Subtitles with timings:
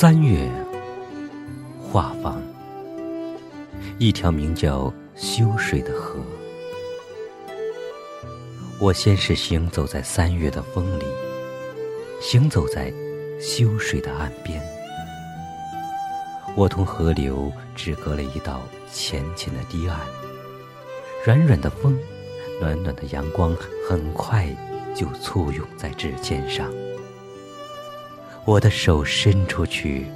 [0.00, 0.48] 三月，
[1.82, 2.36] 画舫，
[3.98, 6.20] 一条名叫修水的河。
[8.78, 11.04] 我先是行走在三月的风里，
[12.20, 12.94] 行走在
[13.40, 14.62] 修水的岸边。
[16.54, 19.98] 我同河流只隔了一道浅浅的堤岸，
[21.26, 21.98] 软软的风，
[22.60, 23.52] 暖暖的阳光，
[23.90, 24.46] 很快
[24.94, 26.72] 就簇拥在指尖上。
[28.48, 30.10] 我的手伸出去，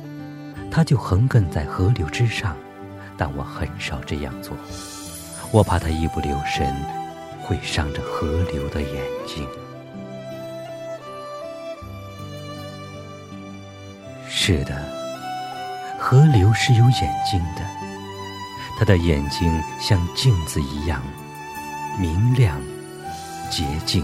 [0.71, 2.57] 它就横亘在河流之上，
[3.15, 4.57] 但我很少这样做，
[5.51, 6.75] 我怕它一不留神
[7.43, 9.47] 会伤着河流的眼睛。
[14.27, 14.83] 是的，
[15.99, 17.61] 河流是有眼睛的，
[18.79, 21.03] 它的眼睛像镜子一样
[22.01, 22.59] 明亮、
[23.51, 24.03] 洁净，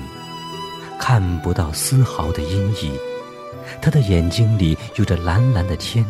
[0.98, 2.94] 看不到丝毫的阴影。
[3.80, 6.04] 他的眼睛里有着蓝蓝的天，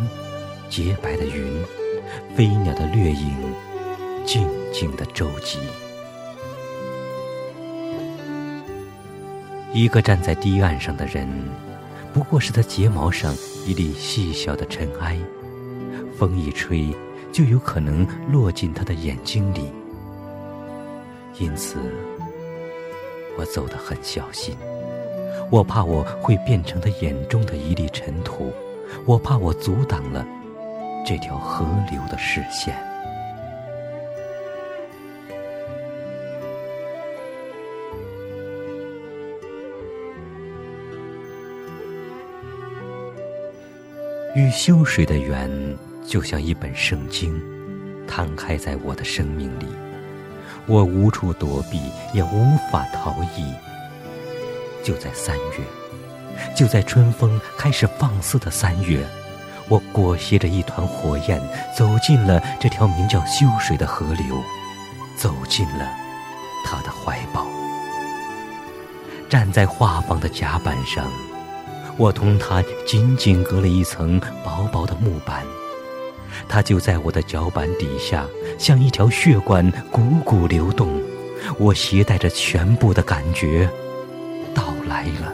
[0.69, 1.65] 洁白的云，
[2.35, 3.37] 飞鸟的掠影，
[4.25, 5.59] 静静的周集。
[9.73, 11.29] 一个站在堤岸上的人，
[12.13, 13.35] 不过是他睫毛上
[13.67, 15.19] 一粒细小的尘埃，
[16.17, 16.89] 风一吹，
[17.33, 19.71] 就有可能落进他的眼睛里。
[21.39, 21.77] 因此，
[23.37, 24.57] 我走得很小心。
[25.51, 28.53] 我怕我会变成他眼中的一粒尘土，
[29.07, 30.27] 我怕我阻挡了
[31.07, 32.77] 这条河流的视线。
[44.35, 45.51] 与修水的缘，
[46.07, 47.43] 就像一本圣经，
[48.07, 49.67] 摊开在我的生命里，
[50.67, 51.81] 我无处躲避，
[52.15, 53.53] 也无法逃逸。
[54.83, 59.07] 就在三月，就在春风开始放肆的三月，
[59.69, 61.41] 我裹挟着一团火焰，
[61.77, 64.43] 走进了这条名叫修水的河流，
[65.17, 65.89] 走进了
[66.65, 67.47] 他的怀抱。
[69.29, 71.11] 站在画舫的甲板上，
[71.99, 75.45] 我同他仅仅隔了一层薄薄的木板，
[76.49, 78.27] 他就在我的脚板底下，
[78.59, 80.89] 像一条血管汩汩流动。
[81.59, 83.69] 我携带着全部的感觉。
[84.55, 85.33] 到来了，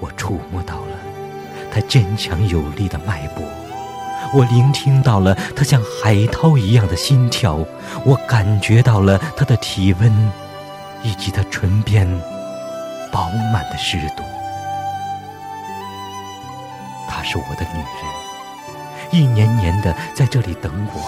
[0.00, 0.96] 我触摸到了
[1.72, 3.44] 他坚强有力的脉搏，
[4.32, 7.64] 我聆听到了他像海涛一样的心跳，
[8.04, 10.32] 我感觉到了他的体温，
[11.02, 12.08] 以及他唇边
[13.12, 14.22] 饱满的湿度。
[17.08, 21.00] 她是我的女人，一年年的在这里等我。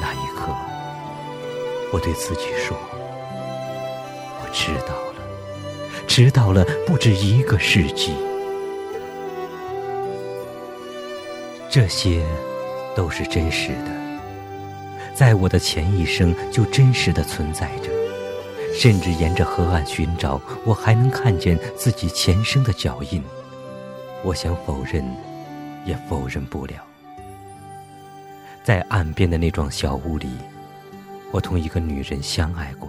[0.00, 0.54] 那一刻，
[1.92, 2.76] 我对自己说
[4.42, 4.94] ：“我知道。”
[6.06, 8.14] 迟到了不止一个世纪，
[11.68, 12.24] 这些
[12.94, 13.90] 都是真实的，
[15.14, 17.90] 在我的前一生就真实的存在着，
[18.78, 23.20] 甚至沿着河岸寻找，我还能看见自己前生的脚印。
[24.22, 25.04] 我想否认，
[25.84, 26.76] 也否认不了。
[28.62, 30.28] 在岸边的那幢小屋里，
[31.32, 32.88] 我同一个女人相爱过。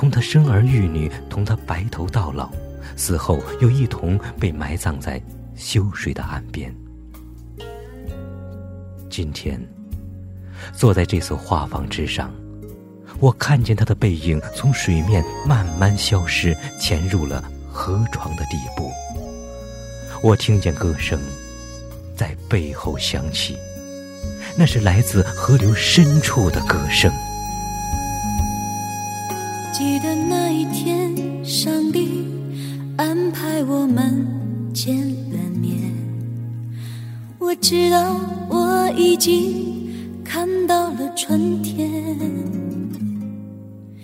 [0.00, 2.50] 同他生儿育女，同他白头到老，
[2.96, 5.20] 死后又一同被埋葬在
[5.54, 6.74] 修水的岸边。
[9.10, 9.60] 今天，
[10.72, 12.32] 坐在这所画舫之上，
[13.18, 18.90] 我看见他的背影从水面慢慢消失，潜入了河床的底部。
[20.22, 21.20] 我听见歌声
[22.16, 23.54] 在背后响起，
[24.56, 27.12] 那是来自河流深处的歌声。
[33.50, 34.24] 安排我们
[34.72, 34.96] 见
[35.32, 35.76] 了面。
[37.40, 38.16] 我知道
[38.48, 42.16] 我已经看到了春天。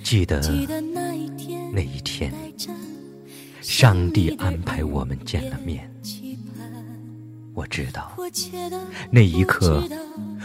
[0.02, 0.40] 记得
[0.92, 2.34] 那一天，
[3.60, 5.88] 上帝安排我们见了面。
[7.54, 8.10] 我知道
[9.12, 9.88] 那一刻，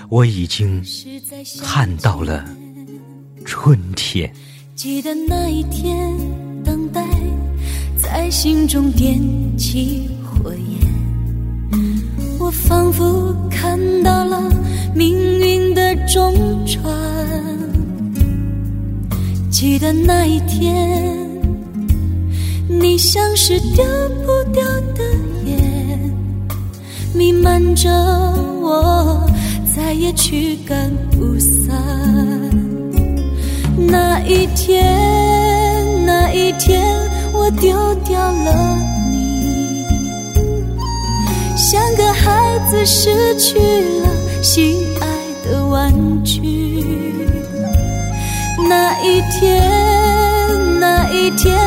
[0.09, 0.80] 我已经
[1.63, 2.48] 看到了
[3.45, 4.31] 春天。
[4.75, 6.15] 记得那一天，
[6.63, 7.03] 等待
[8.13, 9.18] 在心中点
[9.58, 11.81] 起火焰，
[12.38, 14.52] 我仿佛看到了
[14.94, 16.34] 命运的中
[16.66, 16.84] 转。
[19.50, 21.18] 记得那一天，
[22.68, 23.86] 你像是丢
[24.25, 24.62] 不掉
[24.94, 25.02] 的
[25.46, 26.13] 烟，
[27.16, 27.90] 弥漫着
[28.62, 29.25] 我，
[29.74, 31.81] 再也驱赶不散。
[33.88, 34.86] 那一天，
[36.06, 36.84] 那一天，
[37.41, 37.71] 我丢
[38.05, 38.77] 掉了
[39.09, 39.83] 你，
[41.57, 43.57] 像个孩子失去
[44.03, 44.09] 了
[44.43, 45.07] 心爱
[45.49, 45.91] 的玩
[46.23, 46.39] 具。
[48.69, 49.59] 那一天，
[50.79, 51.57] 那一天，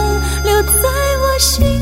[0.45, 0.69] 留在
[1.21, 1.74] 我心。